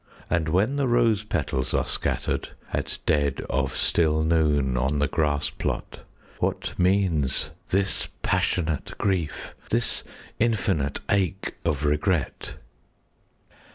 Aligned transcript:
And 0.31 0.49
when 0.49 0.77
the 0.77 0.87
rose 0.87 1.23
petals 1.23 1.75
are 1.75 1.85
scattered 1.85 2.47
5 2.71 2.75
At 2.75 2.97
dead 3.05 3.45
of 3.51 3.75
still 3.77 4.23
noon 4.23 4.75
on 4.75 4.97
the 4.97 5.05
grass 5.07 5.51
plot, 5.51 5.99
What 6.39 6.73
means 6.79 7.51
this 7.69 8.07
passionate 8.23 8.97
grief,— 8.97 9.53
This 9.69 10.03
infinite 10.39 11.01
ache 11.07 11.53
of 11.63 11.85
regret? 11.85 12.55